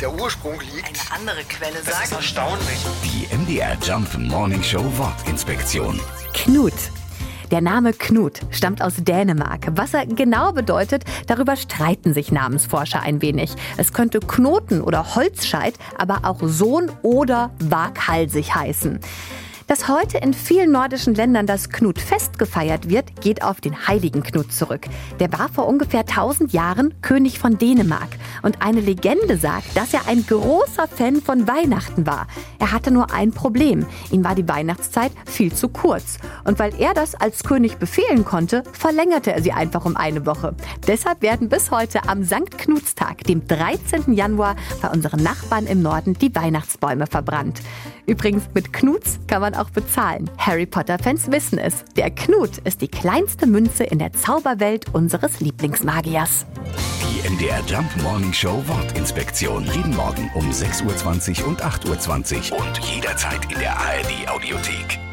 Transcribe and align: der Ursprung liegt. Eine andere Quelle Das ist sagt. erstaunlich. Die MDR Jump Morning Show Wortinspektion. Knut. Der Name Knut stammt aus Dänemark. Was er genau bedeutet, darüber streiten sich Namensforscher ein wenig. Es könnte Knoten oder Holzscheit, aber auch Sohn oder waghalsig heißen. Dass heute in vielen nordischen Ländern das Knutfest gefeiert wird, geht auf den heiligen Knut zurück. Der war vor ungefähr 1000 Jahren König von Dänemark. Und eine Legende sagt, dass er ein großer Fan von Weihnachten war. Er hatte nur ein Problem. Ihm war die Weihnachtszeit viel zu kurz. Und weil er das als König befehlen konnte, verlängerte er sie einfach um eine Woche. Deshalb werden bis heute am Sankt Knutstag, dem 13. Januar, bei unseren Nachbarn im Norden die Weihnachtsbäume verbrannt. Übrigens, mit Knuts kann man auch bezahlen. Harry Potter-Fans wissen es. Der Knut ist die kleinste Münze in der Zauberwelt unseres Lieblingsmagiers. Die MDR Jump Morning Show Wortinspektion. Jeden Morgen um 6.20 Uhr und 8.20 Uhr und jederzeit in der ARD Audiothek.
der 0.00 0.12
Ursprung 0.12 0.60
liegt. 0.60 0.86
Eine 0.86 1.20
andere 1.20 1.44
Quelle 1.44 1.74
Das 1.84 1.88
ist 1.88 2.10
sagt. 2.10 2.12
erstaunlich. 2.12 2.78
Die 3.04 3.34
MDR 3.34 3.76
Jump 3.82 4.16
Morning 4.18 4.62
Show 4.62 4.84
Wortinspektion. 4.96 6.00
Knut. 6.34 6.74
Der 7.52 7.60
Name 7.60 7.92
Knut 7.92 8.40
stammt 8.50 8.82
aus 8.82 8.94
Dänemark. 8.98 9.68
Was 9.70 9.94
er 9.94 10.06
genau 10.06 10.52
bedeutet, 10.52 11.04
darüber 11.28 11.54
streiten 11.54 12.12
sich 12.12 12.32
Namensforscher 12.32 13.00
ein 13.02 13.22
wenig. 13.22 13.54
Es 13.76 13.92
könnte 13.92 14.18
Knoten 14.18 14.80
oder 14.80 15.14
Holzscheit, 15.14 15.74
aber 15.96 16.20
auch 16.24 16.40
Sohn 16.42 16.90
oder 17.02 17.52
waghalsig 17.60 18.52
heißen. 18.54 18.98
Dass 19.66 19.88
heute 19.88 20.18
in 20.18 20.32
vielen 20.32 20.70
nordischen 20.70 21.16
Ländern 21.16 21.48
das 21.48 21.70
Knutfest 21.70 22.38
gefeiert 22.38 22.88
wird, 22.88 23.20
geht 23.20 23.42
auf 23.42 23.60
den 23.60 23.88
heiligen 23.88 24.22
Knut 24.22 24.52
zurück. 24.52 24.86
Der 25.18 25.32
war 25.32 25.48
vor 25.48 25.66
ungefähr 25.66 26.00
1000 26.00 26.52
Jahren 26.52 26.94
König 27.02 27.40
von 27.40 27.58
Dänemark. 27.58 28.10
Und 28.42 28.62
eine 28.62 28.80
Legende 28.80 29.36
sagt, 29.36 29.76
dass 29.76 29.92
er 29.92 30.06
ein 30.06 30.24
großer 30.24 30.86
Fan 30.86 31.20
von 31.20 31.48
Weihnachten 31.48 32.06
war. 32.06 32.28
Er 32.60 32.70
hatte 32.70 32.92
nur 32.92 33.12
ein 33.12 33.32
Problem. 33.32 33.84
Ihm 34.12 34.22
war 34.22 34.36
die 34.36 34.48
Weihnachtszeit 34.48 35.10
viel 35.24 35.52
zu 35.52 35.68
kurz. 35.68 36.18
Und 36.44 36.60
weil 36.60 36.72
er 36.80 36.94
das 36.94 37.16
als 37.16 37.42
König 37.42 37.78
befehlen 37.78 38.24
konnte, 38.24 38.62
verlängerte 38.72 39.32
er 39.32 39.42
sie 39.42 39.52
einfach 39.52 39.84
um 39.84 39.96
eine 39.96 40.26
Woche. 40.26 40.54
Deshalb 40.86 41.22
werden 41.22 41.48
bis 41.48 41.72
heute 41.72 42.08
am 42.08 42.22
Sankt 42.22 42.56
Knutstag, 42.56 43.24
dem 43.24 43.48
13. 43.48 44.12
Januar, 44.12 44.54
bei 44.80 44.90
unseren 44.90 45.24
Nachbarn 45.24 45.66
im 45.66 45.82
Norden 45.82 46.14
die 46.14 46.32
Weihnachtsbäume 46.32 47.08
verbrannt. 47.08 47.62
Übrigens, 48.06 48.44
mit 48.54 48.72
Knuts 48.72 49.18
kann 49.26 49.40
man 49.40 49.54
auch 49.54 49.70
bezahlen. 49.70 50.30
Harry 50.38 50.66
Potter-Fans 50.66 51.30
wissen 51.30 51.58
es. 51.58 51.84
Der 51.96 52.10
Knut 52.10 52.58
ist 52.58 52.80
die 52.80 52.88
kleinste 52.88 53.46
Münze 53.46 53.84
in 53.84 53.98
der 53.98 54.12
Zauberwelt 54.12 54.94
unseres 54.94 55.40
Lieblingsmagiers. 55.40 56.46
Die 57.02 57.28
MDR 57.28 57.60
Jump 57.66 57.88
Morning 58.02 58.32
Show 58.32 58.62
Wortinspektion. 58.66 59.64
Jeden 59.64 59.94
Morgen 59.96 60.30
um 60.34 60.50
6.20 60.50 61.42
Uhr 61.42 61.48
und 61.48 61.64
8.20 61.64 62.52
Uhr 62.52 62.58
und 62.58 62.78
jederzeit 62.78 63.52
in 63.52 63.58
der 63.58 63.76
ARD 63.76 64.28
Audiothek. 64.28 65.05